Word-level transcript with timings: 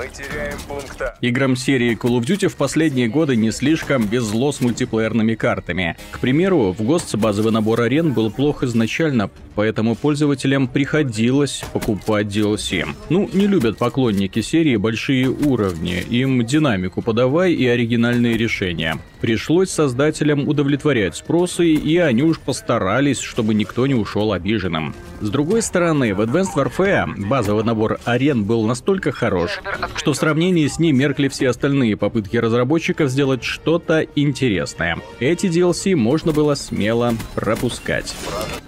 Мы 0.00 0.08
теряем 0.08 0.56
пункт 0.66 1.02
А. 1.02 1.14
Играм 1.20 1.54
серии 1.56 1.94
Call 1.94 2.18
of 2.18 2.22
Duty 2.22 2.48
в 2.48 2.56
последние 2.56 3.06
годы 3.06 3.36
не 3.36 3.50
слишком 3.50 4.06
беззло 4.06 4.50
с 4.50 4.62
мультиплеерными 4.62 5.34
картами. 5.34 5.94
К 6.10 6.20
примеру, 6.20 6.72
в 6.72 6.82
ГОСТ 6.82 7.16
базовый 7.16 7.52
набор 7.52 7.82
арен 7.82 8.14
был 8.14 8.30
плох 8.30 8.62
изначально, 8.62 9.28
поэтому 9.56 9.94
пользователям 9.94 10.68
приходилось 10.68 11.62
покупать 11.74 12.28
DLC. 12.28 12.86
Ну, 13.10 13.28
не 13.34 13.46
любят 13.46 13.76
поклонники 13.76 14.40
серии 14.40 14.76
большие 14.76 15.28
уровни, 15.28 16.00
им 16.08 16.46
динамику 16.46 17.02
подавай 17.02 17.52
и 17.52 17.66
оригинальные 17.66 18.38
решения. 18.38 18.96
Пришлось 19.20 19.68
создателям 19.68 20.48
удовлетворять 20.48 21.16
спросы, 21.16 21.74
и 21.74 21.98
они 21.98 22.22
уж 22.22 22.40
постарались, 22.40 23.20
чтобы 23.20 23.52
никто 23.52 23.86
не 23.86 23.94
ушел 23.94 24.32
обиженным. 24.32 24.94
С 25.20 25.28
другой 25.28 25.60
стороны, 25.60 26.14
в 26.14 26.22
Advanced 26.22 26.54
Warfare 26.56 27.28
базовый 27.28 27.64
набор 27.64 28.00
арен 28.06 28.44
был 28.44 28.66
настолько 28.66 29.12
хорош, 29.12 29.60
что 29.96 30.12
в 30.12 30.16
сравнении 30.16 30.66
с 30.66 30.78
ним 30.78 30.96
меркли 30.96 31.28
все 31.28 31.48
остальные 31.48 31.96
попытки 31.96 32.36
разработчиков 32.36 33.10
сделать 33.10 33.44
что-то 33.44 34.06
интересное. 34.16 34.98
Эти 35.18 35.46
DLC 35.46 35.96
можно 35.96 36.32
было 36.32 36.54
смело 36.54 37.14
пропускать. 37.34 38.14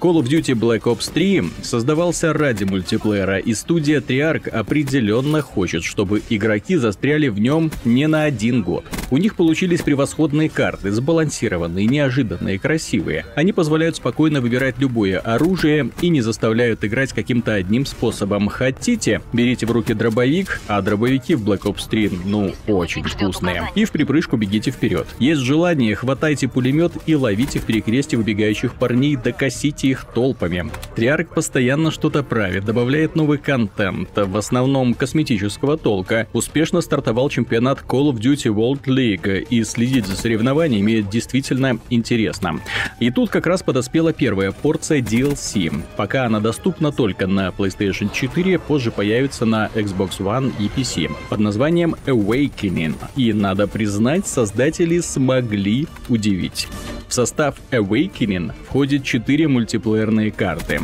Call 0.00 0.20
of 0.20 0.24
Duty 0.24 0.54
Black 0.54 0.82
Ops 0.82 1.12
3 1.12 1.44
создавался 1.62 2.32
ради 2.32 2.64
мультиплеера, 2.64 3.38
и 3.38 3.54
студия 3.54 4.00
Treyarch 4.00 4.48
определенно 4.48 5.42
хочет, 5.42 5.84
чтобы 5.84 6.22
игроки 6.28 6.76
застряли 6.76 7.28
в 7.28 7.38
нем 7.38 7.70
не 7.84 8.06
на 8.08 8.24
один 8.24 8.62
год. 8.62 8.84
У 9.12 9.18
них 9.18 9.36
получились 9.36 9.82
превосходные 9.82 10.48
карты, 10.48 10.90
сбалансированные, 10.90 11.84
неожиданные, 11.84 12.58
красивые. 12.58 13.26
Они 13.34 13.52
позволяют 13.52 13.96
спокойно 13.96 14.40
выбирать 14.40 14.78
любое 14.78 15.18
оружие 15.18 15.90
и 16.00 16.08
не 16.08 16.22
заставляют 16.22 16.82
играть 16.82 17.12
каким-то 17.12 17.52
одним 17.52 17.84
способом. 17.84 18.48
Хотите, 18.48 19.20
берите 19.34 19.66
в 19.66 19.70
руки 19.70 19.92
дробовик, 19.92 20.62
а 20.66 20.80
дробовики 20.80 21.34
в 21.34 21.46
Black 21.46 21.64
Ops 21.64 21.90
3, 21.90 22.10
ну, 22.24 22.54
очень 22.66 23.04
вкусные. 23.04 23.68
И 23.74 23.84
в 23.84 23.90
припрыжку 23.90 24.38
бегите 24.38 24.70
вперед. 24.70 25.06
Есть 25.18 25.42
желание, 25.42 25.94
хватайте 25.94 26.48
пулемет 26.48 26.94
и 27.04 27.14
ловите 27.14 27.58
в 27.58 27.66
перекресте 27.66 28.16
выбегающих 28.16 28.72
парней, 28.76 29.16
докосите 29.16 29.88
их 29.88 30.06
толпами. 30.14 30.70
Триарк 30.96 31.34
постоянно 31.34 31.90
что-то 31.90 32.22
правит, 32.22 32.64
добавляет 32.64 33.14
новый 33.14 33.36
контент, 33.36 34.08
в 34.16 34.38
основном 34.38 34.94
косметического 34.94 35.76
толка. 35.76 36.28
Успешно 36.32 36.80
стартовал 36.80 37.28
чемпионат 37.28 37.82
Call 37.86 38.10
of 38.10 38.14
Duty 38.14 38.50
World 38.50 38.84
League, 38.86 39.01
и 39.02 39.64
следить 39.64 40.06
за 40.06 40.16
соревнованиями 40.16 41.00
действительно 41.00 41.78
интересно. 41.90 42.60
И 43.00 43.10
тут 43.10 43.30
как 43.30 43.46
раз 43.46 43.62
подоспела 43.62 44.12
первая 44.12 44.52
порция 44.52 45.00
DLC. 45.00 45.82
Пока 45.96 46.26
она 46.26 46.40
доступна 46.40 46.92
только 46.92 47.26
на 47.26 47.48
PlayStation 47.48 48.10
4, 48.12 48.58
позже 48.58 48.90
появится 48.90 49.44
на 49.44 49.70
Xbox 49.74 50.18
One 50.18 50.52
и 50.58 50.68
PC 50.68 51.10
под 51.28 51.40
названием 51.40 51.96
Awakening. 52.06 52.94
И 53.16 53.32
надо 53.32 53.66
признать, 53.66 54.26
создатели 54.26 55.00
смогли 55.00 55.86
удивить. 56.08 56.68
В 57.08 57.14
состав 57.14 57.56
Awakening 57.70 58.52
входит 58.66 59.04
4 59.04 59.48
мультиплеерные 59.48 60.30
карты. 60.30 60.80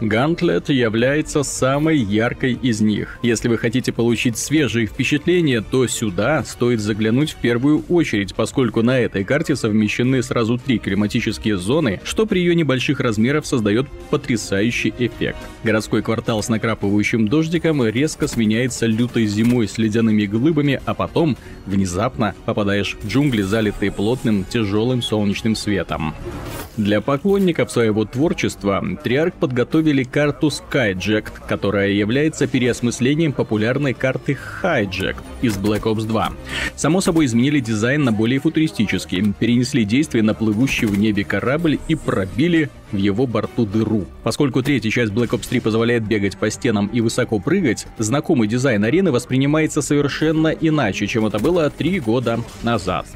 Гантлет 0.00 0.68
является 0.70 1.42
самой 1.42 1.98
яркой 1.98 2.54
из 2.54 2.80
них. 2.80 3.18
Если 3.22 3.48
вы 3.48 3.58
хотите 3.58 3.92
получить 3.92 4.36
свежие 4.36 4.86
впечатления, 4.86 5.60
то 5.60 5.86
сюда 5.86 6.42
стоит 6.44 6.80
заглянуть 6.80 7.32
в 7.32 7.36
первую 7.36 7.84
очередь, 7.88 8.34
поскольку 8.34 8.82
на 8.82 8.98
этой 8.98 9.24
карте 9.24 9.54
совмещены 9.54 10.22
сразу 10.22 10.58
три 10.58 10.78
климатические 10.78 11.56
зоны, 11.56 12.00
что 12.04 12.26
при 12.26 12.40
ее 12.40 12.54
небольших 12.54 13.00
размерах 13.00 13.46
создает 13.46 13.86
потрясающий 14.10 14.92
эффект. 14.98 15.38
Городской 15.62 16.02
квартал 16.02 16.42
с 16.42 16.48
накрапывающим 16.48 17.28
дождиком 17.28 17.86
резко 17.86 18.26
сменяется 18.26 18.86
лютой 18.86 19.26
зимой 19.26 19.68
с 19.68 19.78
ледяными 19.78 20.26
глыбами, 20.26 20.80
а 20.84 20.94
потом 20.94 21.36
внезапно 21.66 22.34
попадаешь 22.44 22.96
в 23.00 23.08
джунгли, 23.08 23.42
залитые 23.42 23.92
плотным 23.92 24.44
тяжелым 24.44 25.02
солнечным 25.02 25.54
светом. 25.54 26.14
Для 26.76 27.00
поклонников 27.00 27.70
своего 27.70 28.04
творчества 28.04 28.84
Триарк 29.04 29.34
подготовили 29.34 29.93
карту 30.02 30.48
Skyjacked, 30.48 31.46
которая 31.48 31.90
является 31.90 32.46
переосмыслением 32.46 33.32
популярной 33.32 33.94
карты 33.94 34.36
Hijacked 34.62 35.22
из 35.42 35.56
Black 35.56 35.82
Ops 35.82 36.06
2. 36.06 36.32
Само 36.74 37.00
собой 37.00 37.26
изменили 37.26 37.60
дизайн 37.60 38.02
на 38.02 38.12
более 38.12 38.40
футуристический, 38.40 39.32
перенесли 39.38 39.84
действие 39.84 40.24
на 40.24 40.34
плывущий 40.34 40.86
в 40.86 40.98
небе 40.98 41.24
корабль 41.24 41.78
и 41.86 41.94
пробили 41.94 42.70
в 42.90 42.96
его 42.96 43.26
борту 43.26 43.66
дыру. 43.66 44.06
Поскольку 44.22 44.62
третья 44.62 44.90
часть 44.90 45.12
Black 45.12 45.30
Ops 45.30 45.48
3 45.48 45.60
позволяет 45.60 46.06
бегать 46.06 46.36
по 46.36 46.50
стенам 46.50 46.86
и 46.86 47.00
высоко 47.00 47.38
прыгать, 47.38 47.86
знакомый 47.98 48.48
дизайн 48.48 48.82
арены 48.84 49.12
воспринимается 49.12 49.82
совершенно 49.82 50.48
иначе, 50.48 51.06
чем 51.06 51.26
это 51.26 51.38
было 51.38 51.70
три 51.70 52.00
года 52.00 52.40
назад. 52.62 53.06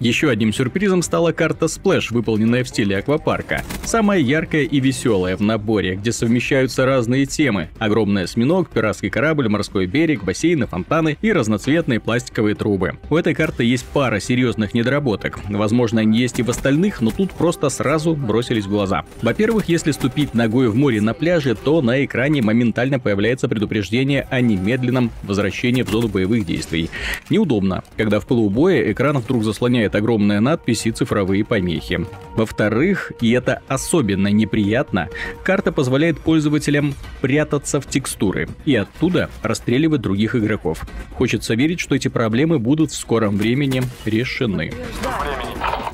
Еще 0.00 0.30
одним 0.30 0.52
сюрпризом 0.52 1.02
стала 1.02 1.32
карта 1.32 1.66
Splash, 1.66 2.06
выполненная 2.10 2.62
в 2.62 2.68
стиле 2.68 2.98
аквапарка. 2.98 3.64
Самая 3.84 4.20
яркая 4.20 4.62
и 4.62 4.78
веселая 4.78 5.36
в 5.36 5.40
наборе, 5.40 5.96
где 5.96 6.12
совмещаются 6.12 6.86
разные 6.86 7.26
темы. 7.26 7.68
Огромный 7.78 8.22
осьминог, 8.22 8.70
пиратский 8.70 9.10
корабль, 9.10 9.48
морской 9.48 9.86
берег, 9.86 10.22
бассейны, 10.22 10.68
фонтаны 10.68 11.18
и 11.20 11.32
разноцветные 11.32 11.98
пластиковые 11.98 12.54
трубы. 12.54 12.96
У 13.10 13.16
этой 13.16 13.34
карты 13.34 13.64
есть 13.64 13.86
пара 13.86 14.20
серьезных 14.20 14.72
недоработок. 14.72 15.40
Возможно, 15.48 16.02
они 16.02 16.16
есть 16.16 16.38
и 16.38 16.42
в 16.42 16.50
остальных, 16.50 17.00
но 17.00 17.10
тут 17.10 17.32
просто 17.32 17.68
сразу 17.68 18.14
бросились 18.14 18.66
в 18.66 18.70
глаза. 18.70 19.04
Во-первых, 19.20 19.68
если 19.68 19.90
ступить 19.90 20.32
ногой 20.32 20.68
в 20.68 20.76
море 20.76 21.00
на 21.00 21.12
пляже, 21.12 21.56
то 21.56 21.82
на 21.82 22.04
экране 22.04 22.40
моментально 22.40 23.00
появляется 23.00 23.48
предупреждение 23.48 24.28
о 24.30 24.40
немедленном 24.40 25.10
возвращении 25.24 25.82
в 25.82 25.90
зону 25.90 26.06
боевых 26.06 26.46
действий. 26.46 26.88
Неудобно, 27.30 27.82
когда 27.96 28.20
в 28.20 28.26
пылу 28.26 28.48
экран 28.48 29.18
вдруг 29.18 29.42
заслоняет 29.42 29.87
огромная 29.94 30.40
надпись 30.40 30.86
и 30.86 30.90
цифровые 30.90 31.44
помехи. 31.44 32.06
Во-вторых, 32.34 33.12
и 33.20 33.32
это 33.32 33.62
особенно 33.68 34.28
неприятно, 34.28 35.08
карта 35.44 35.72
позволяет 35.72 36.20
пользователям 36.20 36.94
прятаться 37.20 37.80
в 37.80 37.86
текстуры 37.86 38.48
и 38.64 38.74
оттуда 38.74 39.30
расстреливать 39.42 40.00
других 40.00 40.34
игроков. 40.34 40.82
Хочется 41.14 41.54
верить, 41.54 41.80
что 41.80 41.94
эти 41.94 42.08
проблемы 42.08 42.58
будут 42.58 42.90
в 42.90 42.96
скором 42.96 43.36
времени 43.36 43.82
решены. 44.04 44.72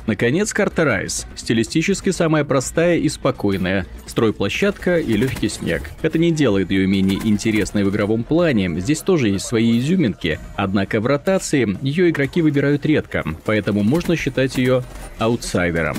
Наконец, 0.07 0.53
карта 0.53 0.83
Rise. 0.83 1.25
Стилистически 1.35 2.11
самая 2.11 2.43
простая 2.43 2.97
и 2.97 3.09
спокойная. 3.09 3.85
Стройплощадка 4.05 4.99
и 4.99 5.17
легкий 5.17 5.49
снег. 5.49 5.89
Это 6.01 6.19
не 6.19 6.31
делает 6.31 6.69
ее 6.71 6.85
менее 6.85 7.19
интересной 7.23 7.83
в 7.83 7.89
игровом 7.89 8.23
плане. 8.23 8.79
Здесь 8.79 9.01
тоже 9.01 9.29
есть 9.29 9.45
свои 9.45 9.79
изюминки. 9.79 10.39
Однако 10.55 11.01
в 11.01 11.07
ротации 11.07 11.77
ее 11.81 12.09
игроки 12.09 12.41
выбирают 12.41 12.85
редко, 12.85 13.23
поэтому 13.45 13.83
можно 13.83 14.15
считать 14.15 14.57
ее 14.57 14.83
аутсайдером. 15.17 15.97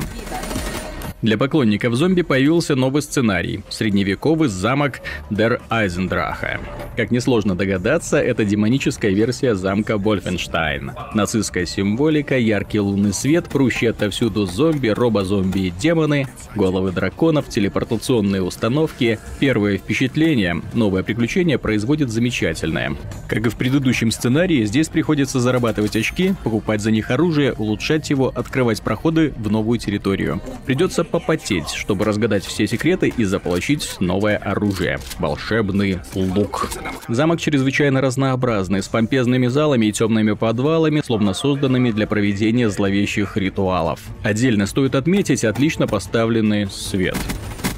Для 1.27 1.37
поклонников 1.37 1.97
зомби 1.97 2.23
появился 2.23 2.77
новый 2.77 3.03
сценарий– 3.03 3.65
средневековый 3.69 4.49
замок 4.49 5.01
Дер 5.29 5.61
Айзендраха. 5.69 6.61
Как 6.97 7.11
несложно 7.11 7.57
догадаться, 7.57 8.19
это 8.19 8.45
демоническая 8.45 9.11
версия 9.11 9.57
замка 9.57 9.99
Вольфенштайн. 9.99 10.93
Нацистская 11.15 11.67
символика, 11.67 12.39
яркий 12.39 12.79
лунный 12.79 13.13
свет, 13.13 13.49
прущие 13.49 13.91
отовсюду 13.91 14.47
зомби, 14.47 14.87
робозомби 14.87 15.59
и 15.67 15.71
демоны, 15.71 16.29
головы 16.55 16.93
драконов, 16.93 17.49
телепортационные 17.49 18.43
установки. 18.43 19.19
Первое 19.41 19.79
впечатление– 19.79 20.63
новое 20.75 21.03
приключение 21.03 21.59
производит 21.59 22.09
замечательное. 22.11 22.97
Как 23.27 23.45
и 23.45 23.49
в 23.49 23.57
предыдущем 23.57 24.13
сценарии, 24.13 24.65
здесь 24.65 24.89
приходится 24.89 25.41
зарабатывать 25.41 25.97
очки, 25.97 26.35
покупать 26.45 26.83
за 26.83 26.93
них 26.93 27.11
оружие, 27.11 27.53
улучшать 27.53 28.11
его, 28.11 28.33
открывать 28.33 28.81
проходы 28.81 29.35
в 29.37 29.51
новую 29.51 29.81
территорию. 29.81 30.41
Придется 30.67 31.03
попотеть, 31.19 31.71
чтобы 31.71 32.05
разгадать 32.05 32.45
все 32.45 32.67
секреты 32.67 33.09
и 33.17 33.25
заполучить 33.25 33.97
новое 34.01 34.37
оружие— 34.37 34.99
волшебный 35.19 36.01
лук. 36.15 36.69
Замок 37.09 37.41
чрезвычайно 37.41 38.03
разнообразный, 38.03 38.83
с 38.83 38.89
помпезными 38.89 39.47
залами 39.47 39.87
и 39.87 39.93
темными 39.93 40.33
подвалами, 40.33 41.03
словно 41.03 41.33
созданными 41.33 41.91
для 41.91 42.07
проведения 42.07 42.69
зловещих 42.69 43.39
ритуалов. 43.39 44.01
Отдельно 44.23 44.67
стоит 44.67 44.95
отметить 44.95 45.43
отлично 45.43 45.87
поставленный 45.87 46.67
свет. 46.67 47.17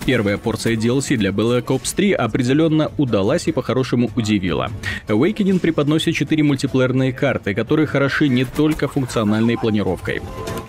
Первая 0.05 0.37
порция 0.37 0.75
DLC 0.75 1.17
для 1.17 1.31
Black 1.31 1.67
Ops 1.67 1.95
3 1.95 2.15
определенно 2.15 2.91
удалась 2.97 3.47
и 3.47 3.53
по-хорошему 3.53 4.11
удивила. 4.17 4.73
Awakening 5.07 5.61
преподносит 5.61 6.17
4 6.17 6.43
мультиплеерные 6.43 7.13
карты, 7.13 7.55
которые 7.55 7.87
хороши 7.87 8.29
не 8.29 8.45
только 8.45 8.89
функциональной 8.89 9.57
планировкой. 9.57 10.23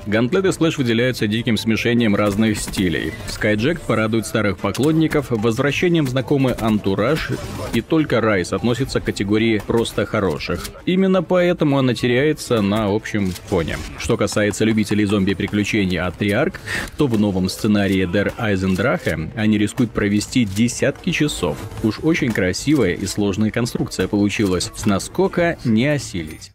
Гантлет 0.09 0.44
и 0.45 0.51
Сплэш 0.51 0.79
выделяются 0.79 1.27
диким 1.27 1.56
смешением 1.56 2.15
разных 2.15 2.59
стилей. 2.59 3.13
Skyjack 3.27 3.79
порадует 3.85 4.25
старых 4.25 4.57
поклонников 4.57 5.27
возвращением 5.29 6.07
знакомый 6.07 6.53
антураж, 6.53 7.29
и 7.73 7.81
только 7.81 8.19
Райс 8.19 8.51
относится 8.51 9.01
к 9.01 9.03
категории 9.03 9.61
просто 9.65 10.07
хороших. 10.07 10.69
Именно 10.88 11.21
поэтому 11.21 11.77
она 11.77 11.94
теряется 11.94 12.63
на 12.63 12.88
общем 12.88 13.31
фоне. 13.50 13.77
Что 14.00 14.17
касается 14.17 14.65
любителей 14.65 15.06
зомби-приключений 15.06 16.00
от 16.00 16.19
Triarch, 16.19 16.56
то 16.97 17.06
в 17.06 17.19
новом 17.19 17.47
сценарии 17.47 18.09
Der 18.11 18.33
Eisendrache 18.39 19.29
они 19.35 19.59
рискуют 19.59 19.91
провести 19.91 20.44
десятки 20.44 21.11
часов. 21.11 21.56
Уж 21.83 22.00
очень 22.01 22.31
красивая 22.31 22.94
и 22.94 23.06
сложная 23.06 23.51
конструкция 23.51 24.07
получилась, 24.07 24.71
с 24.75 24.88
наскока 24.88 25.59
не 25.63 25.85
осилить. 25.85 26.51